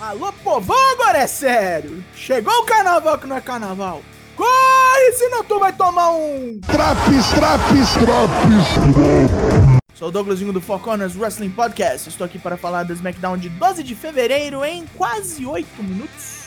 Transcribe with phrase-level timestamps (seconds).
[0.00, 2.02] Alô, povão, agora é sério!
[2.14, 4.00] Chegou o carnaval que não é carnaval!
[4.34, 6.58] Corre, senão tu vai tomar um...
[6.62, 12.08] Traps, traps, traps, Sou o Douglasinho do Four Corners Wrestling Podcast.
[12.08, 16.46] Estou aqui para falar do SmackDown de 12 de fevereiro em quase 8 minutos.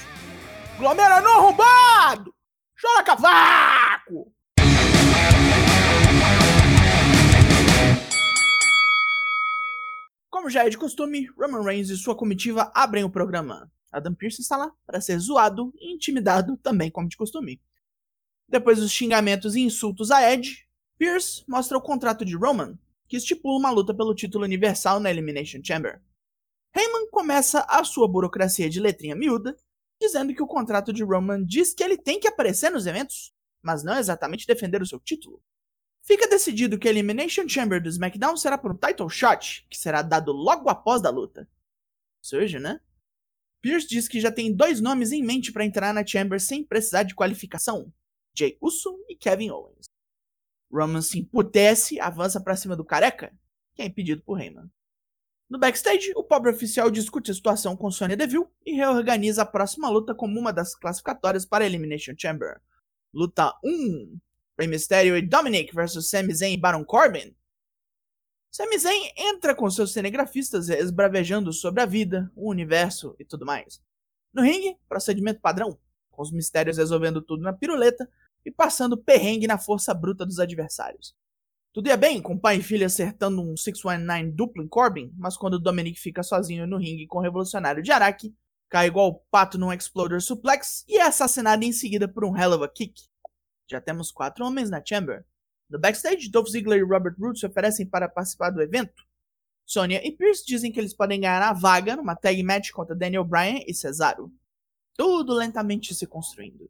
[0.79, 2.33] Glomera no arrombado!
[2.81, 4.31] Chora cavaco!
[10.43, 13.71] Como já é de costume, Roman Reigns e sua comitiva abrem o programa.
[13.89, 17.61] Adam Pearce está lá para ser zoado e intimidado também como de costume.
[18.49, 20.67] Depois dos xingamentos e insultos a Edge,
[20.97, 25.61] Pierce mostra o contrato de Roman, que estipula uma luta pelo título universal na Elimination
[25.63, 26.01] Chamber.
[26.75, 29.55] Heyman começa a sua burocracia de letrinha miúda,
[29.97, 33.81] dizendo que o contrato de Roman diz que ele tem que aparecer nos eventos, mas
[33.81, 35.41] não exatamente defender o seu título.
[36.05, 40.01] Fica decidido que a Elimination Chamber do SmackDown será por um title shot, que será
[40.01, 41.49] dado logo após da luta.
[42.21, 42.81] Surge, né?
[43.61, 47.03] Pierce diz que já tem dois nomes em mente para entrar na Chamber sem precisar
[47.03, 47.91] de qualificação:
[48.37, 49.85] Jay Uso e Kevin Owens.
[50.69, 53.31] Roman se emputece, avança para cima do careca,
[53.73, 54.69] que é impedido por Heyman.
[55.49, 59.87] No backstage, o pobre oficial discute a situação com Sonya Deville e reorganiza a próxima
[59.87, 62.59] luta como uma das classificatórias para a Elimination Chamber.
[63.13, 64.19] Luta 1:
[64.57, 67.35] Rey Mysterio e Dominic versus Sami Zayn e Baron Corbin.
[68.51, 73.81] Sami Zayn entra com seus cinegrafistas esbravejando sobre a vida, o universo e tudo mais.
[74.31, 75.79] No ringue, procedimento padrão,
[76.11, 78.07] com os mistérios resolvendo tudo na piruleta
[78.45, 81.15] e passando perrengue na força bruta dos adversários.
[81.73, 85.59] Tudo ia bem, com pai e filha acertando um 619 duplo em Corbin, mas quando
[85.59, 88.35] Dominic fica sozinho no ringue com o revolucionário de Araki,
[88.69, 92.63] cai igual pato num Exploder Suplex e é assassinado em seguida por um Hell of
[92.63, 93.01] a Kick.
[93.69, 95.25] Já temos quatro homens na Chamber.
[95.69, 99.03] No backstage, Dolph Ziggler e Robert Roode se oferecem para participar do evento.
[99.65, 103.23] Sonya e Pierce dizem que eles podem ganhar a vaga numa tag match contra Daniel
[103.23, 104.31] Bryan e Cesaro.
[104.95, 106.69] Tudo lentamente se construindo.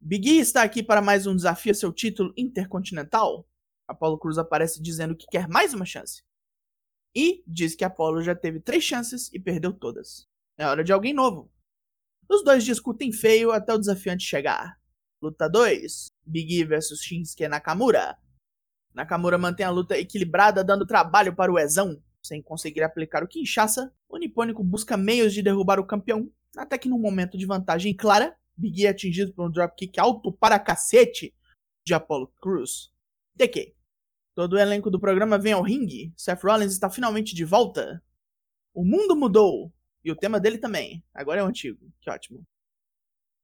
[0.00, 3.46] Big E está aqui para mais um desafio a seu título intercontinental.
[3.86, 6.24] Apollo Cruz aparece dizendo que quer mais uma chance.
[7.14, 10.26] E diz que Apollo já teve três chances e perdeu todas.
[10.58, 11.52] É hora de alguém novo.
[12.28, 14.80] Os dois discutem feio até o desafiante chegar.
[15.22, 18.18] Luta 2: Big E vs Shinsuke Nakamura.
[18.92, 22.02] Nakamura mantém a luta equilibrada, dando trabalho para o Ezão.
[22.20, 26.88] Sem conseguir aplicar o Kinshasa, o nipônico busca meios de derrubar o campeão, até que
[26.88, 31.32] num momento de vantagem clara, Big E é atingido por um dropkick alto para cacete
[31.86, 32.90] de Apollo Cruz.
[33.36, 33.76] DK.
[34.34, 36.12] Todo o elenco do programa vem ao ringue.
[36.16, 38.02] Seth Rollins está finalmente de volta.
[38.74, 39.72] O mundo mudou.
[40.04, 41.04] E o tema dele também.
[41.14, 41.92] Agora é o antigo.
[42.00, 42.44] Que ótimo.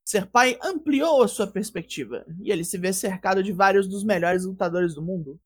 [0.09, 4.47] Ser pai ampliou a sua perspectiva, e ele se vê cercado de vários dos melhores
[4.47, 5.39] lutadores do mundo.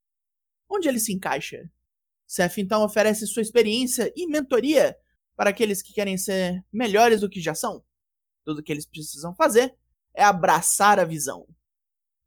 [0.69, 1.69] Onde ele se encaixa?
[2.25, 4.95] Seth então oferece sua experiência e mentoria
[5.35, 7.83] para aqueles que querem ser melhores do que já são.
[8.45, 9.75] Tudo o que eles precisam fazer
[10.13, 11.45] é abraçar a visão.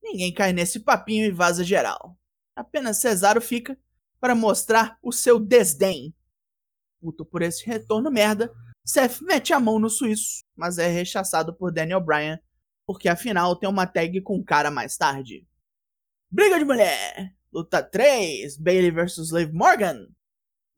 [0.02, 2.18] Ninguém cai nesse papinho e vaza geral.
[2.54, 3.78] Apenas Cesaro fica
[4.20, 6.14] para mostrar o seu desdém.
[7.00, 8.52] Puto por esse retorno merda,
[8.88, 12.38] Seth mete a mão no suíço, mas é rechaçado por Daniel Bryan,
[12.86, 15.44] porque afinal tem uma tag com o cara mais tarde.
[16.30, 17.34] Briga de mulher!
[17.52, 20.06] Luta 3, Bailey vs Liv Morgan.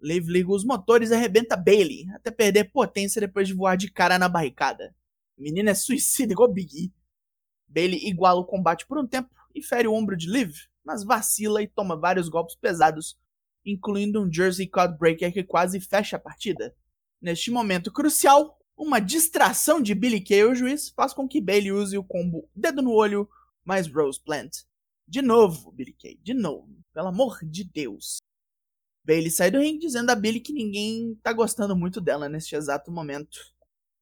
[0.01, 4.19] Liv liga os motores e arrebenta Bailey, até perder potência depois de voar de cara
[4.19, 4.97] na barricada.
[5.37, 6.93] Menina é suicida igual Big E.
[7.69, 11.63] Bailey iguala o combate por um tempo e fere o ombro de Liv, mas vacila
[11.63, 13.19] e toma vários golpes pesados,
[13.67, 16.75] incluindo um Jersey Codebreaker que quase fecha a partida.
[17.21, 21.99] Neste momento crucial, uma distração de Billy Kay, o juiz, faz com que Bailey use
[21.99, 23.29] o combo dedo no olho
[23.65, 24.59] mais Rose Plant.
[25.07, 28.19] De novo, Billy Kay, de novo, pelo amor de Deus.
[29.05, 32.93] Bailey sai do ringue dizendo a Billy que ninguém tá gostando muito dela neste exato
[32.93, 33.39] momento.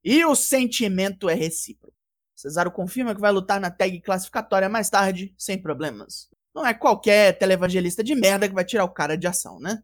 [0.04, 1.96] E o sentimento é recíproco.
[2.34, 6.28] Cesaro confirma que vai lutar na tag classificatória mais tarde, sem problemas.
[6.54, 9.82] Não é qualquer televangelista de merda que vai tirar o cara de ação, né?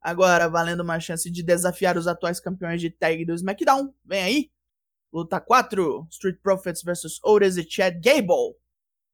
[0.00, 4.50] Agora, valendo uma chance de desafiar os atuais campeões de tag do SmackDown, vem aí.
[5.12, 8.56] Luta 4: Street Profits vs Otis e Chad Gable.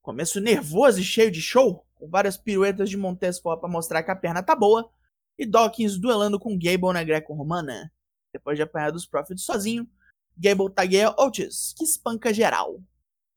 [0.03, 4.17] Começo nervoso e cheio de show, com várias piruetas de Montesfort para mostrar que a
[4.17, 4.91] perna tá boa,
[5.39, 7.93] e Dawkins duelando com Gable na greco-romana.
[8.33, 9.89] Depois de apanhar dos Profits sozinho,
[10.37, 12.83] Gable tagueia Otis, que espanca geral.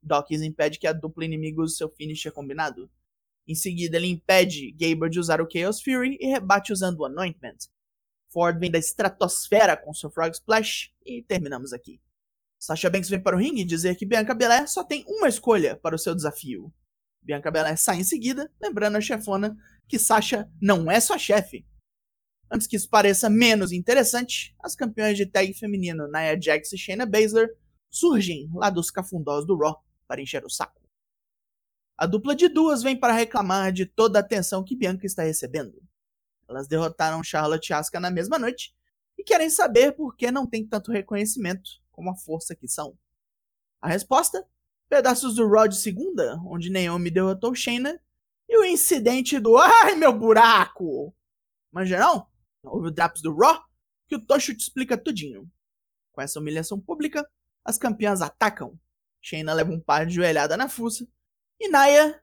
[0.02, 2.90] Dawkins impede que a dupla inimigo seu finisher combinado.
[3.48, 7.58] Em seguida, ele impede Gable de usar o Chaos Fury e rebate usando o Anointment.
[8.30, 12.02] Ford vem da estratosfera com seu Frog Splash e terminamos aqui.
[12.60, 15.96] Sasha Banks vem para o ringue dizer que Bianca Belair só tem uma escolha para
[15.96, 16.74] o seu desafio.
[17.22, 19.56] Bianca Belair sai em seguida, lembrando a chefona
[19.88, 21.66] que Sasha não é só chefe.
[22.52, 27.06] Antes que isso pareça menos interessante, as campeãs de tag feminino Nia Jax e Shayna
[27.06, 27.50] Baszler
[27.90, 30.85] surgem lá dos cafundós do Raw para encher o saco.
[31.98, 35.82] A dupla de duas vem para reclamar de toda a atenção que Bianca está recebendo.
[36.48, 38.76] Elas derrotaram Charlotte e Asuka na mesma noite
[39.18, 42.98] e querem saber por que não tem tanto reconhecimento como a força que são.
[43.82, 44.46] A resposta?
[44.90, 48.00] Pedaços do Raw de segunda, onde Naomi derrotou Shayna,
[48.48, 51.16] e o incidente do Ai meu buraco!
[51.72, 52.28] Mas não?
[52.62, 53.64] Houve o Drops do Raw,
[54.08, 55.50] que o Tocho te explica tudinho.
[56.12, 57.28] Com essa humilhação pública,
[57.64, 58.78] as campeãs atacam.
[59.22, 61.08] Shayna leva um par de joelhada na fuça,
[61.60, 62.22] e Naya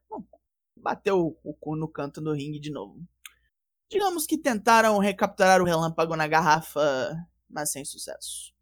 [0.77, 3.01] bateu o cu no canto do ringue de novo.
[3.91, 7.15] Digamos que tentaram recapturar o relâmpago na garrafa,
[7.49, 8.53] mas sem sucesso.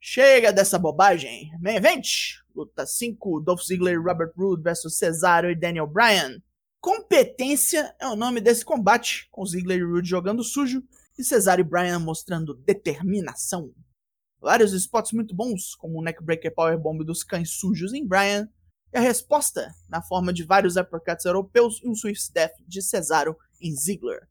[0.00, 1.50] Chega dessa bobagem.
[1.60, 2.38] Main Event.
[2.54, 6.42] Luta 5, Dolph Ziggler e Robert Roode versus Cesaro e Daniel Bryan.
[6.80, 10.82] Competência é o nome desse combate, com Ziggler e Roode jogando sujo
[11.16, 13.72] e Cesaro e Bryan mostrando determinação.
[14.40, 18.48] Vários spots muito bons, como o Neckbreaker Powerbomb dos cães sujos em Bryan,
[18.92, 23.36] e a resposta na forma de vários uppercuts europeus e um Swift Death de Cesaro
[23.60, 24.28] em Ziggler.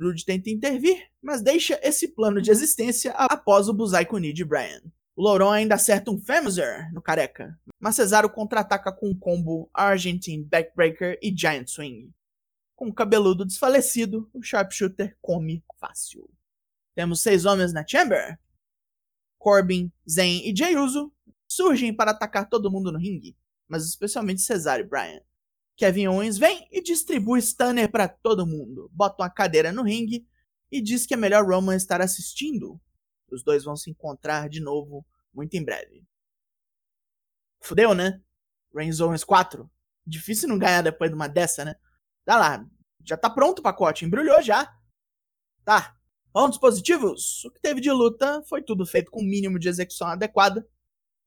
[0.00, 4.82] Rude tenta intervir, mas deixa esse plano de existência após o Buzai Kuni de Bryan.
[5.16, 10.44] O Lauron ainda acerta um Femizer no careca, mas Cesaro contra-ataca com um combo Argentine
[10.44, 12.12] Backbreaker e Giant Swing.
[12.74, 16.28] Com o cabeludo desfalecido, o Sharpshooter come fácil.
[16.96, 18.36] Temos seis homens na Chamber.
[19.38, 21.12] Corbin, Zayn e Jey Uso
[21.46, 23.36] surgem para atacar todo mundo no ringue,
[23.68, 25.20] mas especialmente Cesaro e Bryan.
[25.76, 30.26] Kevin Owens vem e distribui Stunner para todo mundo, bota uma cadeira no ringue
[30.70, 32.80] e diz que é melhor Roman estar assistindo
[33.34, 36.06] os dois vão se encontrar de novo muito em breve.
[37.60, 38.20] Fudeu, né?
[38.74, 39.70] Reigns Owens 4.
[40.06, 41.74] Difícil não ganhar depois de uma dessa, né?
[42.24, 42.66] Dá lá.
[43.04, 44.04] Já tá pronto o pacote.
[44.04, 44.72] Embrulhou já.
[45.64, 45.96] Tá.
[46.32, 47.44] Pontos positivos.
[47.44, 50.66] O que teve de luta foi tudo feito com o mínimo de execução adequada.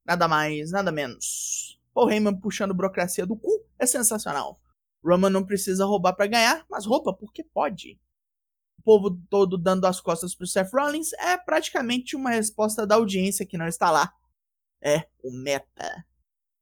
[0.05, 1.76] Nada mais, nada menos.
[1.97, 4.61] Paul Heyman puxando burocracia do cu é sensacional.
[5.03, 7.99] Roman não precisa roubar para ganhar, mas rouba porque pode
[8.87, 13.57] povo todo dando as costas pro Seth Rollins é praticamente uma resposta da audiência que
[13.57, 14.13] não está lá.
[14.81, 16.05] É o meta.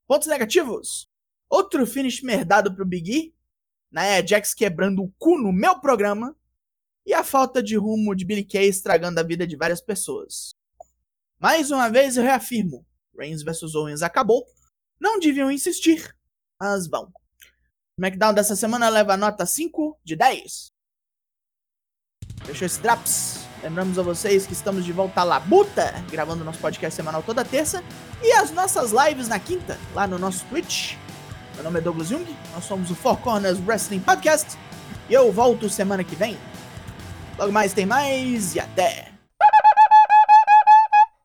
[0.08, 1.08] Pontos negativos.
[1.48, 3.36] Outro finish merdado pro Big E.
[3.92, 6.36] Nia Jax quebrando o cu no meu programa.
[7.06, 10.56] E a falta de rumo de Billy Kay estragando a vida de várias pessoas.
[11.40, 12.84] Mais uma vez eu reafirmo.
[13.16, 14.48] Reigns vs Owens acabou.
[15.00, 16.16] Não deviam insistir,
[16.60, 17.12] mas vão.
[17.98, 20.72] SmackDown dessa semana leva nota 5 de 10.
[22.44, 23.46] Fechou esse Draps?
[23.64, 27.84] Lembramos a vocês que estamos de volta à Labuta, gravando nosso podcast semanal toda terça,
[28.22, 30.96] e as nossas lives na quinta, lá no nosso Twitch.
[31.56, 34.58] Meu nome é Douglas Jung, nós somos o Four Corners Wrestling Podcast,
[35.10, 36.38] e eu volto semana que vem.
[37.40, 39.15] Logo mais tem mais, e até!